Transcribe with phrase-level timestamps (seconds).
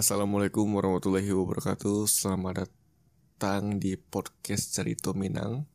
[0.00, 2.08] Assalamualaikum warahmatullahi wabarakatuh.
[2.08, 5.68] Selamat datang di podcast Cerita Minang.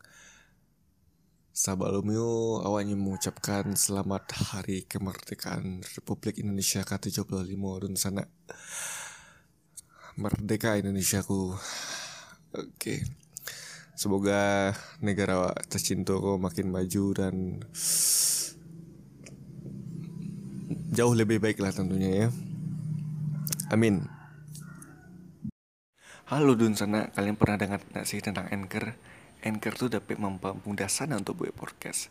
[1.54, 2.26] Sebelumnya
[2.66, 7.54] awalnya mengucapkan selamat hari kemerdekaan Republik Indonesia ke-75
[7.86, 8.26] dan sana.
[10.18, 11.54] Merdeka Indonesiaku.
[12.58, 13.06] Oke.
[13.94, 14.74] Semoga
[15.06, 17.62] negara tercintaku makin maju dan
[20.98, 22.28] jauh lebih baik lah tentunya ya.
[23.70, 24.15] Amin.
[26.26, 28.98] Halo Dun sana, kalian pernah dengar nggak sih tentang Anchor?
[29.46, 32.10] Anchor tuh dapat mempermudah sana untuk buat podcast.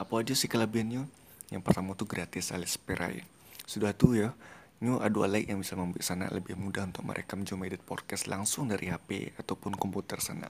[0.00, 1.04] Apa aja sih kelebihannya?
[1.52, 3.20] Yang pertama tuh gratis alias perai.
[3.68, 4.32] Sudah tuh ya,
[4.80, 8.64] Nyu ada like yang bisa membuat sana lebih mudah untuk merekam jom edit podcast langsung
[8.72, 10.48] dari HP ataupun komputer sana.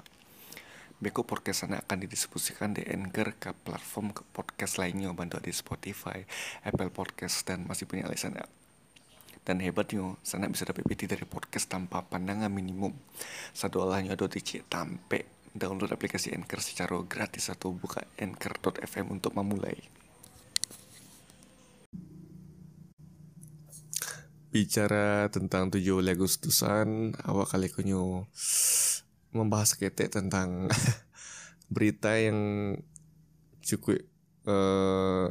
[1.02, 6.22] Beko podcast sana akan didistribusikan di Anchor ke platform ke podcast lainnya bantu di Spotify,
[6.62, 8.46] Apple Podcast dan masih punya lain sana.
[9.50, 12.94] Dan hebatnya, sana bisa dapat PT dari podcast tanpa pandangan minimum.
[13.50, 15.26] Satu alahnya ada cik tampe.
[15.50, 19.74] Download aplikasi Anchor secara gratis atau buka anchor.fm untuk memulai.
[24.54, 28.30] Bicara tentang 7 Agustusan, awak kali kunyo
[29.34, 30.70] membahas ketek tentang
[31.74, 32.38] berita yang
[33.66, 33.98] cukup
[34.46, 35.26] uh,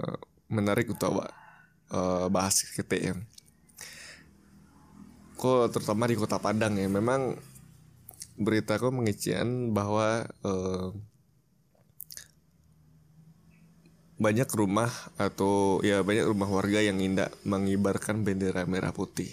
[0.51, 1.31] menarik untuk awak
[1.95, 3.23] uh, bahas ketek yang
[5.39, 7.39] kok terutama di kota Padang ya memang
[8.35, 10.91] berita kok mengician bahwa uh,
[14.19, 19.31] banyak rumah atau ya banyak rumah warga yang indah mengibarkan bendera merah putih.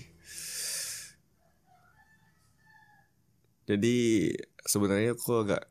[3.67, 4.31] Jadi
[4.63, 5.67] sebenarnya kok agak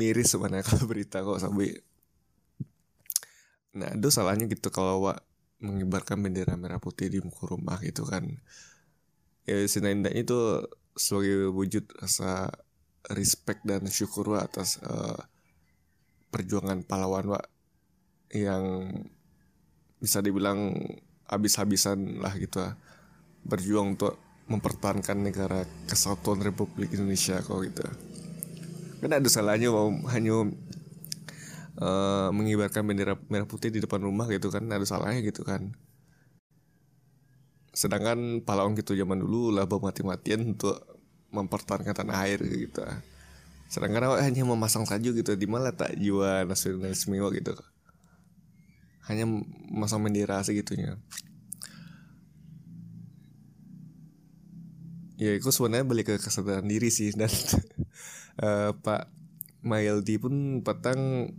[0.00, 1.76] miris sebenarnya kalau berita kok sampai
[3.72, 5.00] Nah, itu salahnya gitu kalau
[5.62, 8.26] mengibarkan bendera merah putih di muka rumah gitu kan.
[9.46, 10.66] Ya setidaknya itu
[10.98, 12.52] sebagai wujud rasa
[13.10, 15.18] respect dan syukur wa atas uh,
[16.30, 17.40] perjuangan pahlawan wa
[18.32, 18.90] yang
[19.98, 20.74] bisa dibilang
[21.30, 22.74] habis-habisan lah gitu lah
[23.46, 24.18] berjuang untuk
[24.50, 27.86] mempertahankan negara kesatuan Republik Indonesia kok gitu.
[29.02, 30.46] Kan ada salahnya mau hanya
[31.78, 35.72] uh, mengibarkan bendera merah putih di depan rumah gitu kan ada salahnya gitu kan.
[37.72, 40.76] Sedangkan pahlawan gitu zaman dulu lah mati-matian untuk
[41.32, 42.84] mempertahankan tanah air gitu.
[43.72, 47.56] Sedangkan awak hanya memasang salju gitu di mana tak jiwa nasionalisme gitu?
[49.08, 51.00] Hanya memasang bendera segitunya
[55.22, 57.14] ya itu sebenarnya balik ke kesadaran diri sih.
[57.14, 57.30] Dan
[58.42, 59.06] uh, Pak
[59.62, 61.30] Maildi pun petang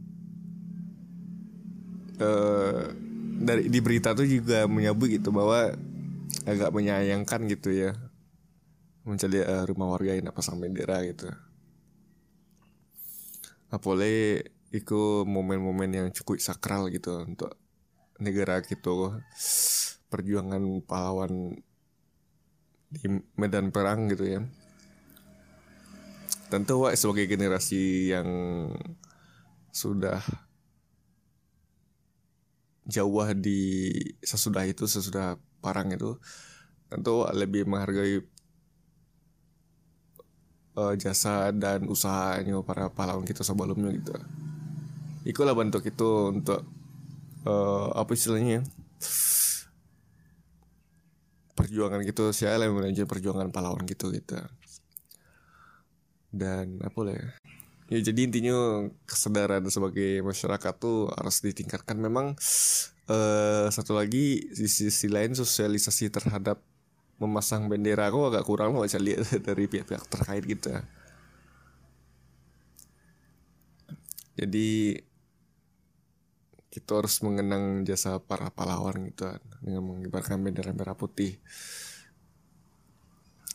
[3.44, 5.76] dari di berita tuh juga menyebut gitu bahwa
[6.48, 7.92] agak menyayangkan gitu ya.
[9.04, 11.28] Mencari uh, rumah warga yang pasang bendera gitu.
[13.68, 17.52] Apalagi itu momen-momen yang cukup sakral gitu untuk
[18.18, 19.20] negara gitu.
[20.08, 21.58] Perjuangan pahlawan
[22.94, 23.06] di
[23.36, 24.40] medan perang gitu ya.
[26.54, 28.30] Tentu Wak sebagai generasi yang
[29.74, 30.22] sudah
[32.84, 36.20] jauh di sesudah itu sesudah parang itu
[36.92, 38.22] tentu lebih menghargai
[40.78, 44.14] uh, jasa dan usahanya para pahlawan kita sebelumnya gitu.
[45.24, 46.68] Ikulah bentuk itu untuk
[47.48, 48.68] uh, apa istilahnya
[51.54, 54.36] perjuangan gitu saya lebih melanjut perjuangan pahlawan gitu gitu
[56.34, 57.30] dan apa lah ya
[57.94, 62.02] ya jadi intinya kesadaran sebagai masyarakat tuh harus ditingkatkan.
[62.02, 62.34] Memang
[63.14, 66.58] uh, satu lagi di sisi lain sosialisasi terhadap
[67.22, 70.74] memasang bendera aku agak kurang loh saya lihat dari pihak-pihak terkait gitu
[74.34, 74.98] jadi
[76.74, 81.38] kita harus mengenang jasa para pahlawan gitu kan dengan mengibarkan bendera merah putih.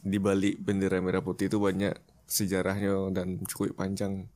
[0.07, 1.99] Di balik bendera merah putih itu banyak
[2.29, 4.29] sejarahnya dan cukup panjang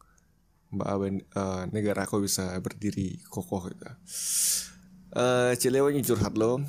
[0.72, 0.88] mbak
[1.36, 3.84] uh, negara aku bisa berdiri kokoh gitu
[5.12, 6.64] uh, Cilewa curhat lo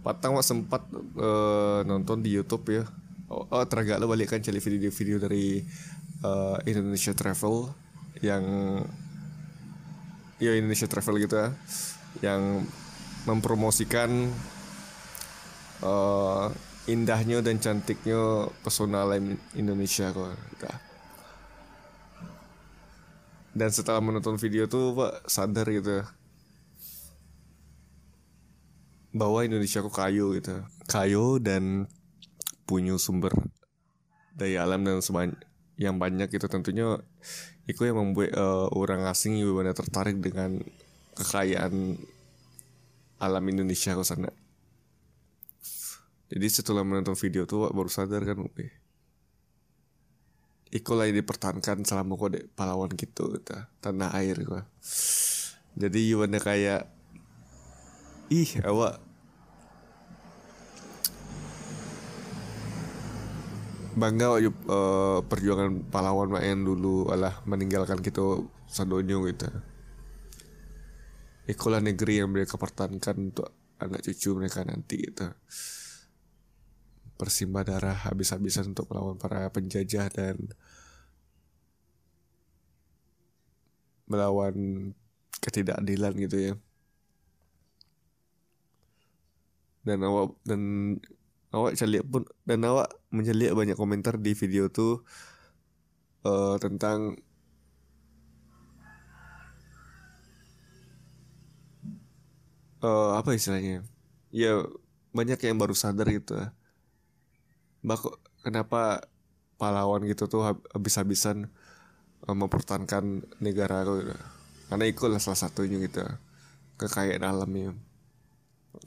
[0.00, 0.80] Patang wak sempat
[1.20, 2.88] uh, nonton di YouTube ya.
[3.28, 5.60] Oh, oh teragak lo balik kan cari video-video dari
[6.24, 7.68] uh, Indonesia Travel
[8.24, 8.44] yang
[10.40, 11.52] ya Indonesia Travel gitu ya
[12.24, 12.64] yang
[13.28, 14.32] mempromosikan
[16.90, 20.34] indahnya dan cantiknya pesona lain Indonesia kok.
[23.50, 26.06] Dan setelah menonton video tuh pak sadar gitu
[29.10, 30.62] bahwa Indonesia kok kayu gitu.
[30.86, 31.86] Kayu dan
[32.66, 33.34] punya sumber
[34.38, 35.36] daya alam dan sebanyak
[35.80, 37.00] yang banyak itu tentunya
[37.66, 40.62] itu yang membuat uh, orang asing juga tertarik dengan
[41.18, 41.98] kekayaan
[43.18, 44.30] alam Indonesia ke sana.
[46.30, 48.70] Jadi setelah menonton video tuh baru sadar kan, eh,
[50.70, 53.58] Iko lagi dipertahankan selama kode pahlawan gitu, gitu.
[53.82, 54.62] Tanah air gua.
[55.74, 56.86] Jadi gimana kayak
[58.30, 59.02] ih awak.
[63.98, 69.50] Bangga wajib uh, perjuangan pahlawan main dulu alah meninggalkan gitu sadonyo gitu.
[71.50, 73.50] Ikulah negeri yang mereka pertahankan untuk
[73.82, 75.34] anak cucu mereka nanti gitu
[77.20, 80.36] bersimbah darah habis-habisan untuk melawan para penjajah dan
[84.08, 84.56] melawan
[85.44, 86.54] ketidakadilan gitu ya.
[89.84, 90.60] Dan awak dan
[91.52, 95.04] awak lihat pun dan awak menjelik banyak komentar di video tuh
[96.24, 97.20] uh, tentang
[102.80, 103.84] uh, apa istilahnya?
[104.32, 104.64] Ya
[105.12, 106.38] banyak yang baru sadar gitu
[107.80, 108.00] Mbak
[108.44, 109.04] kenapa
[109.60, 111.48] pahlawan gitu tuh habis-habisan
[112.28, 114.16] uh, mempertahankan negara gitu.
[114.72, 116.04] karena itu lah salah satunya gitu
[116.80, 117.76] kekayaan alamnya.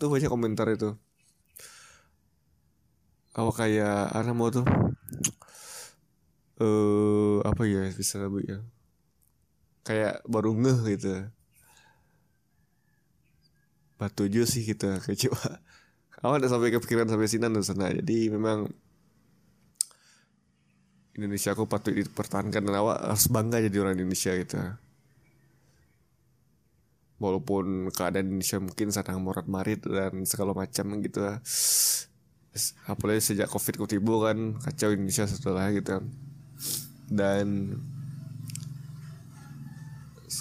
[0.01, 0.97] Tuh banyak komentar itu.
[3.37, 4.65] Apa kayak anak mau tuh?
[6.57, 8.59] Eh uh, apa ya bisa lebih ya?
[9.85, 11.13] Kayak baru ngeh gitu.
[14.01, 15.29] Batu sih kita kayak
[16.23, 17.91] awal udah sampai kepikiran sampai sini dan sana.
[17.91, 18.71] Jadi memang
[21.13, 24.57] Indonesia aku patut dipertahankan dan awak harus bangga jadi orang Indonesia gitu.
[27.21, 31.21] Walaupun keadaan Indonesia mungkin sedang morat marit dan segala macam gitu.
[32.89, 36.01] Apalagi sejak covid kutibu kan kacau Indonesia setelah gitu.
[37.11, 37.77] Dan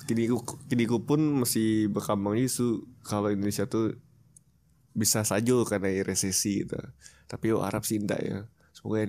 [0.09, 0.31] kini
[0.73, 3.93] kini pun masih berkembang isu kalau Indonesia tuh
[4.93, 6.79] bisa saja karena resesi gitu.
[7.29, 8.39] Tapi yo Arab sih enggak ya.
[8.77, 9.09] Semoga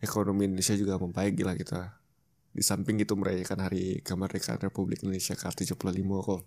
[0.00, 2.00] ekonomi Indonesia juga membaik lah kita.
[2.54, 6.42] Di samping itu merayakan hari kemerdekaan Republik Indonesia ke-75 kok.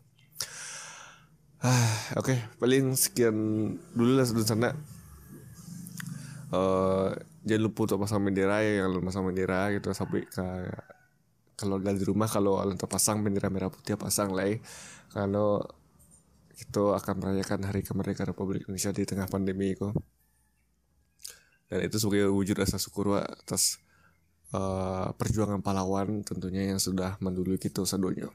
[1.61, 1.89] Ah
[2.21, 2.31] oke.
[2.31, 3.35] Okay, paling sekian
[3.97, 4.69] dulu lah sebelum sana.
[6.47, 7.11] Uh,
[7.43, 8.85] jangan lupa untuk pasang bendera ya.
[8.85, 9.89] Yang pasang bendera gitu.
[9.91, 10.47] Sampai ke
[11.57, 14.61] kalau di rumah kalau untuk pasang bendera merah putih pasang lah ya.
[15.09, 15.65] kalau
[16.57, 19.93] itu akan merayakan hari kemerdekaan Republik Indonesia di tengah pandemi itu
[21.67, 23.77] dan itu sebagai wujud rasa syukur atas
[24.55, 28.31] uh, perjuangan pahlawan tentunya yang sudah mendului kita sedunia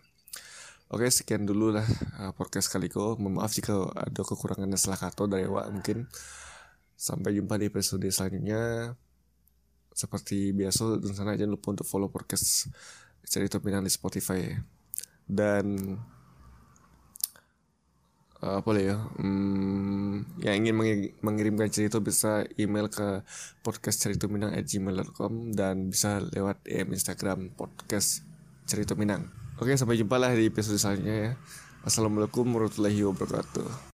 [0.93, 1.89] Oke sekian dulu lah
[2.21, 3.17] uh, podcast kali ko.
[3.17, 6.05] Maaf jika ada kekurangan dan salah kata dari Wak mungkin.
[6.93, 8.93] Sampai jumpa di episode selanjutnya.
[9.89, 12.69] Seperti biasa, dan sana jangan lupa untuk follow podcast
[13.25, 14.53] cerita pinang di Spotify.
[15.25, 15.97] Dan
[18.43, 18.99] uh, apa ya?
[19.17, 20.75] Hmm, yang ingin
[21.23, 23.23] mengirimkan cerita bisa email ke
[23.63, 28.27] podcast cerita minang at gmail.com dan bisa lewat DM Instagram podcast
[28.67, 29.31] cerita minang.
[29.63, 31.33] Oke, sampai jumpa lah di episode selanjutnya ya.
[31.87, 33.91] Assalamualaikum warahmatullahi wabarakatuh.